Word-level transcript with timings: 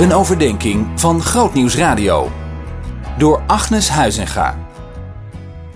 Een 0.00 0.12
overdenking 0.12 1.00
van 1.00 1.20
Grootnieuws 1.20 1.76
Radio. 1.76 2.30
Door 3.18 3.42
Agnes 3.46 3.88
Huizinga. 3.88 4.58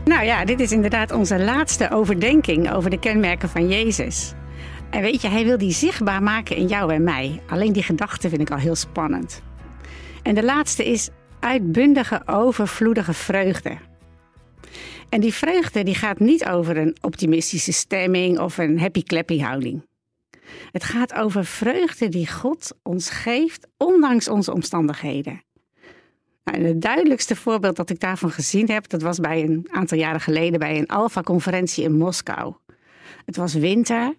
Nou 0.04 0.24
ja, 0.24 0.44
dit 0.44 0.60
is 0.60 0.72
inderdaad 0.72 1.12
onze 1.12 1.44
laatste 1.44 1.90
overdenking 1.90 2.72
over 2.72 2.90
de 2.90 2.98
kenmerken 2.98 3.48
van 3.48 3.68
Jezus. 3.68 4.32
En 4.90 5.02
weet 5.02 5.22
je, 5.22 5.28
hij 5.28 5.44
wil 5.44 5.58
die 5.58 5.72
zichtbaar 5.72 6.22
maken 6.22 6.56
in 6.56 6.66
jou 6.66 6.92
en 6.92 7.02
mij. 7.02 7.40
Alleen 7.48 7.72
die 7.72 7.82
gedachte 7.82 8.28
vind 8.28 8.40
ik 8.40 8.50
al 8.50 8.56
heel 8.56 8.74
spannend. 8.74 9.42
En 10.22 10.34
de 10.34 10.44
laatste 10.44 10.84
is 10.84 11.08
uitbundige, 11.40 12.22
overvloedige 12.26 13.12
vreugde. 13.12 13.76
En 15.08 15.20
die 15.20 15.34
vreugde 15.34 15.82
die 15.82 15.94
gaat 15.94 16.18
niet 16.18 16.46
over 16.46 16.76
een 16.76 16.96
optimistische 17.00 17.72
stemming 17.72 18.38
of 18.38 18.58
een 18.58 18.80
happy-clappy 18.80 19.40
houding. 19.40 19.82
Het 20.70 20.84
gaat 20.84 21.14
over 21.14 21.44
vreugde 21.44 22.08
die 22.08 22.30
God 22.30 22.72
ons 22.82 23.10
geeft, 23.10 23.66
ondanks 23.76 24.28
onze 24.28 24.52
omstandigheden. 24.52 25.42
Nou, 26.44 26.64
het 26.64 26.80
duidelijkste 26.80 27.36
voorbeeld 27.36 27.76
dat 27.76 27.90
ik 27.90 28.00
daarvan 28.00 28.30
gezien 28.30 28.68
heb, 28.68 28.88
dat 28.88 29.02
was 29.02 29.18
bij 29.18 29.42
een 29.42 29.68
aantal 29.70 29.98
jaren 29.98 30.20
geleden 30.20 30.58
bij 30.58 30.78
een 30.78 30.86
Alpha-conferentie 30.86 31.84
in 31.84 31.96
Moskou. 31.96 32.54
Het 33.24 33.36
was 33.36 33.54
winter. 33.54 34.14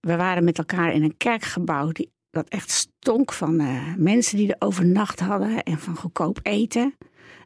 We 0.00 0.16
waren 0.16 0.44
met 0.44 0.58
elkaar 0.58 0.92
in 0.92 1.02
een 1.02 1.16
kerkgebouw 1.16 1.92
die, 1.92 2.12
dat 2.30 2.48
echt 2.48 2.70
stonk 2.70 3.32
van 3.32 3.60
uh, 3.60 3.94
mensen 3.96 4.36
die 4.36 4.54
er 4.54 4.66
overnacht 4.66 5.20
hadden 5.20 5.62
en 5.62 5.78
van 5.78 5.96
goedkoop 5.96 6.38
eten. 6.42 6.96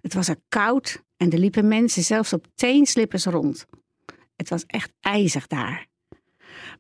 Het 0.03 0.15
was 0.15 0.29
er 0.29 0.41
koud 0.49 1.03
en 1.17 1.31
er 1.31 1.39
liepen 1.39 1.69
mensen 1.69 2.03
zelfs 2.03 2.33
op 2.33 2.47
teenslippers 2.55 3.25
rond. 3.25 3.67
Het 4.37 4.49
was 4.49 4.65
echt 4.67 4.93
ijzig 5.01 5.47
daar. 5.47 5.87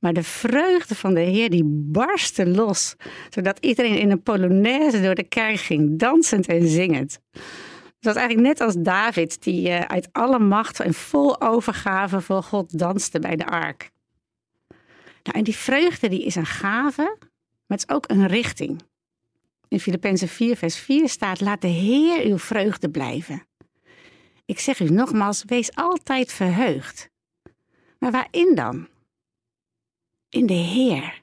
Maar 0.00 0.12
de 0.12 0.22
vreugde 0.22 0.94
van 0.94 1.14
de 1.14 1.20
Heer 1.20 1.50
die 1.50 1.64
barstte 1.64 2.46
los, 2.46 2.94
zodat 3.30 3.58
iedereen 3.60 3.98
in 3.98 4.10
een 4.10 4.22
polonaise 4.22 5.02
door 5.02 5.14
de 5.14 5.28
kerk 5.28 5.56
ging, 5.56 5.98
dansend 5.98 6.46
en 6.46 6.68
zingend. 6.68 7.18
Het 8.06 8.14
was 8.14 8.14
eigenlijk 8.14 8.48
net 8.48 8.60
als 8.60 8.74
David, 8.78 9.42
die 9.42 9.68
uh, 9.68 9.80
uit 9.80 10.08
alle 10.12 10.38
macht 10.38 10.80
en 10.80 10.94
vol 10.94 11.40
overgave 11.40 12.20
voor 12.20 12.42
God 12.42 12.78
danste 12.78 13.18
bij 13.18 13.36
de 13.36 13.46
ark. 13.46 13.90
Nou, 15.22 15.38
en 15.38 15.44
die 15.44 15.56
vreugde 15.56 16.08
die 16.08 16.24
is 16.24 16.34
een 16.34 16.46
gave, 16.46 17.16
maar 17.66 17.78
het 17.78 17.84
is 17.88 17.94
ook 17.94 18.10
een 18.10 18.26
richting. 18.26 18.82
In 19.68 19.80
Filippenzen 19.80 20.28
4, 20.28 20.56
vers 20.56 20.76
4 20.76 21.08
staat: 21.08 21.40
Laat 21.40 21.60
de 21.60 21.68
Heer 21.68 22.24
uw 22.24 22.38
vreugde 22.38 22.90
blijven. 22.90 23.46
Ik 24.44 24.58
zeg 24.58 24.80
u 24.80 24.90
nogmaals: 24.90 25.42
wees 25.46 25.74
altijd 25.74 26.32
verheugd. 26.32 27.10
Maar 27.98 28.10
waarin 28.10 28.54
dan? 28.54 28.88
In 30.36 30.46
de 30.46 30.54
Heer. 30.54 31.22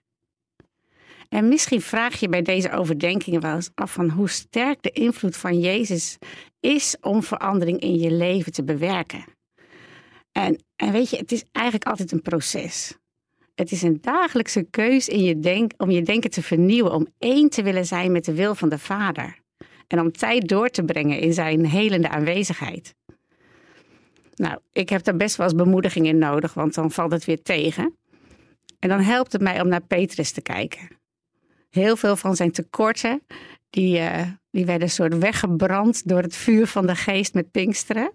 En 1.29 1.47
misschien 1.47 1.81
vraag 1.81 2.19
je 2.19 2.29
bij 2.29 2.41
deze 2.41 2.71
overdenkingen 2.71 3.41
wel 3.41 3.55
eens 3.55 3.69
af 3.75 3.93
van 3.93 4.09
hoe 4.09 4.29
sterk 4.29 4.81
de 4.81 4.89
invloed 4.89 5.37
van 5.37 5.59
Jezus 5.59 6.17
is 6.59 6.97
om 7.01 7.23
verandering 7.23 7.79
in 7.79 7.99
je 7.99 8.11
leven 8.11 8.51
te 8.51 8.63
bewerken. 8.63 9.23
En, 10.31 10.63
en 10.75 10.91
weet 10.91 11.09
je, 11.09 11.17
het 11.17 11.31
is 11.31 11.43
eigenlijk 11.51 11.87
altijd 11.87 12.11
een 12.11 12.21
proces. 12.21 12.97
Het 13.55 13.71
is 13.71 13.81
een 13.81 13.97
dagelijkse 14.01 14.63
keus 14.69 15.07
in 15.07 15.23
je 15.23 15.39
denk, 15.39 15.71
om 15.77 15.91
je 15.91 16.01
denken 16.01 16.29
te 16.29 16.41
vernieuwen, 16.41 16.93
om 16.93 17.07
één 17.17 17.49
te 17.49 17.63
willen 17.63 17.85
zijn 17.85 18.11
met 18.11 18.25
de 18.25 18.33
wil 18.33 18.55
van 18.55 18.69
de 18.69 18.79
Vader. 18.79 19.39
En 19.87 19.99
om 19.99 20.11
tijd 20.11 20.47
door 20.47 20.69
te 20.69 20.83
brengen 20.83 21.19
in 21.19 21.33
zijn 21.33 21.65
helende 21.65 22.09
aanwezigheid. 22.09 22.95
Nou, 24.35 24.57
ik 24.71 24.89
heb 24.89 25.03
daar 25.03 25.15
best 25.15 25.35
wel 25.35 25.45
eens 25.47 25.55
bemoediging 25.55 26.05
in 26.05 26.17
nodig, 26.17 26.53
want 26.53 26.73
dan 26.73 26.91
valt 26.91 27.11
het 27.11 27.25
weer 27.25 27.41
tegen. 27.41 27.97
En 28.83 28.89
dan 28.89 29.01
helpt 29.01 29.31
het 29.31 29.41
mij 29.41 29.61
om 29.61 29.67
naar 29.67 29.81
Petrus 29.81 30.31
te 30.31 30.41
kijken. 30.41 30.87
Heel 31.69 31.95
veel 31.95 32.15
van 32.15 32.35
zijn 32.35 32.51
tekorten, 32.51 33.21
die, 33.69 33.99
uh, 33.99 34.21
die 34.51 34.65
werden 34.65 34.89
soort 34.89 35.17
weggebrand 35.17 36.07
door 36.07 36.21
het 36.21 36.35
vuur 36.35 36.67
van 36.67 36.87
de 36.87 36.95
geest 36.95 37.33
met 37.33 37.51
Pinksteren. 37.51 38.11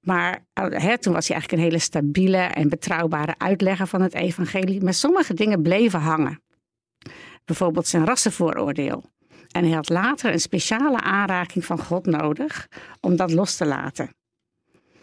Maar 0.00 0.44
uh, 0.60 0.80
hè, 0.80 0.98
toen 0.98 1.12
was 1.12 1.28
hij 1.28 1.36
eigenlijk 1.36 1.52
een 1.52 1.68
hele 1.68 1.78
stabiele 1.78 2.38
en 2.38 2.68
betrouwbare 2.68 3.34
uitlegger 3.38 3.86
van 3.86 4.00
het 4.02 4.14
evangelie. 4.14 4.82
Maar 4.82 4.94
sommige 4.94 5.34
dingen 5.34 5.62
bleven 5.62 6.00
hangen. 6.00 6.42
Bijvoorbeeld 7.44 7.86
zijn 7.86 8.04
rassenvooroordeel. 8.04 9.04
En 9.50 9.64
hij 9.64 9.74
had 9.74 9.88
later 9.88 10.32
een 10.32 10.40
speciale 10.40 11.00
aanraking 11.00 11.64
van 11.64 11.78
God 11.78 12.06
nodig 12.06 12.68
om 13.00 13.16
dat 13.16 13.32
los 13.32 13.56
te 13.56 13.66
laten. 13.66 14.14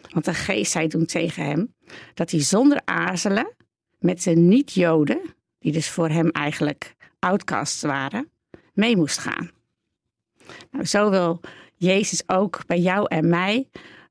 Want 0.10 0.26
de 0.26 0.34
geest 0.34 0.72
zei 0.72 0.88
toen 0.88 1.06
tegen 1.06 1.46
hem 1.46 1.76
dat 2.14 2.32
hij 2.32 2.42
zonder 2.42 2.82
aarzelen 2.86 3.56
met 4.02 4.24
de 4.24 4.32
niet-Joden, 4.32 5.22
die 5.60 5.72
dus 5.72 5.90
voor 5.90 6.10
hem 6.10 6.30
eigenlijk 6.30 6.96
outcasts 7.20 7.82
waren, 7.82 8.30
mee 8.74 8.98
moest 8.98 9.18
gaan. 9.18 9.52
Nou, 10.72 10.86
zo 10.86 11.10
wil 11.10 11.40
Jezus 11.76 12.24
ook 12.30 12.66
bij 12.68 12.80
jou 12.80 13.06
en 13.08 13.30
mij 13.30 13.68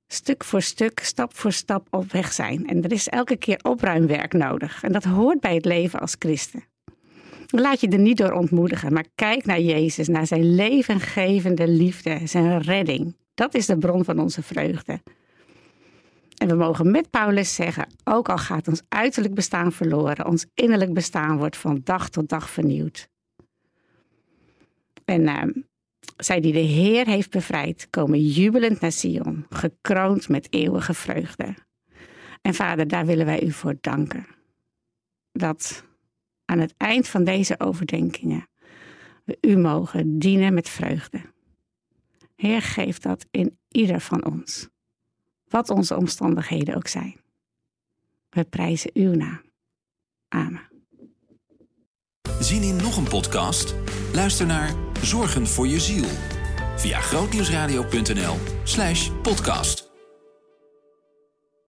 stuk 0.07 0.45
voor 0.45 0.63
stuk, 0.63 0.99
stap 0.99 1.37
voor 1.37 1.53
stap 1.53 1.87
op 1.91 2.13
weg 2.13 2.33
zijn. 2.33 2.67
En 2.67 2.83
er 2.83 2.93
is 2.93 3.09
elke 3.09 3.37
keer 3.37 3.59
opruimwerk 3.63 4.33
nodig. 4.33 4.83
En 4.83 4.93
dat 4.93 5.05
hoort 5.05 5.41
bij 5.41 5.55
het 5.55 5.65
leven 5.65 6.01
als 6.01 6.17
christen. 6.19 6.65
Laat 7.47 7.81
je 7.81 7.89
er 7.89 7.99
niet 7.99 8.17
door 8.17 8.33
ontmoedigen, 8.33 8.93
maar 8.93 9.07
kijk 9.15 9.45
naar 9.45 9.61
Jezus, 9.61 10.09
naar 10.09 10.27
zijn 10.27 10.55
levengevende 10.55 11.69
liefde, 11.69 12.21
zijn 12.25 12.61
redding. 12.63 13.17
Dat 13.35 13.55
is 13.55 13.67
de 13.67 13.79
bron 13.79 14.05
van 14.05 14.19
onze 14.19 14.43
vreugde. 14.43 15.01
En 16.41 16.49
we 16.49 16.55
mogen 16.55 16.91
met 16.91 17.11
Paulus 17.11 17.55
zeggen, 17.55 17.87
ook 18.05 18.29
al 18.29 18.39
gaat 18.39 18.69
ons 18.69 18.83
uiterlijk 18.89 19.35
bestaan 19.35 19.73
verloren, 19.73 20.27
ons 20.27 20.47
innerlijk 20.55 20.93
bestaan 20.93 21.39
wordt 21.39 21.57
van 21.57 21.81
dag 21.85 22.09
tot 22.09 22.29
dag 22.29 22.51
vernieuwd. 22.51 23.09
En 25.05 25.21
uh, 25.21 25.43
zij 26.17 26.41
die 26.41 26.53
de 26.53 26.59
Heer 26.59 27.07
heeft 27.07 27.31
bevrijd, 27.31 27.87
komen 27.91 28.27
jubelend 28.27 28.81
naar 28.81 28.93
Sion, 28.93 29.47
gekroond 29.51 30.29
met 30.29 30.53
eeuwige 30.53 30.95
vreugde. 30.95 31.55
En 32.43 32.55
vader, 32.55 32.89
daar 32.89 33.07
willen 33.07 33.27
wij 33.27 33.43
u 33.43 33.53
voor 33.53 33.77
danken. 33.81 34.27
Dat 35.33 35.85
aan 36.45 36.59
het 36.59 36.75
eind 36.77 37.09
van 37.09 37.25
deze 37.25 37.61
overdenkingen 37.61 38.49
we 39.25 39.39
u 39.41 39.57
mogen 39.57 40.19
dienen 40.19 40.55
met 40.55 40.69
vreugde. 40.69 41.21
Heer, 42.37 42.63
geef 42.63 42.99
dat 42.99 43.27
in 43.31 43.59
ieder 43.69 44.01
van 44.01 44.25
ons 44.25 44.70
wat 45.51 45.71
onze 45.71 45.97
omstandigheden 45.97 46.75
ook 46.75 46.89
zijn. 46.89 47.21
We 48.29 48.45
prijzen 48.45 48.91
uw 48.95 49.15
naam. 49.15 49.43
Amen. 50.29 50.69
Zien 52.41 52.63
in 52.63 52.77
nog 52.77 52.97
een 52.97 53.09
podcast? 53.09 53.75
Luister 54.13 54.47
naar 54.47 54.75
Zorgen 55.03 55.47
voor 55.47 55.67
je 55.67 55.81
ziel 55.81 56.09
via 56.77 57.01
grootnieuwsradio.nl/podcast. 57.01 59.90